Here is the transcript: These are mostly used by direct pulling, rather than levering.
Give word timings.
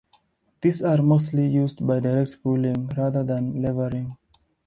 These 0.63 0.81
are 0.81 0.97
mostly 0.97 1.45
used 1.47 1.85
by 1.85 1.99
direct 1.99 2.39
pulling, 2.41 2.87
rather 2.97 3.23
than 3.23 3.61
levering. 3.61 4.17